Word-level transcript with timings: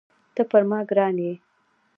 ته 0.35 0.41
پر 0.49 0.63
ما 0.69 0.79
ګران 0.89 1.15
یې. 1.25 1.33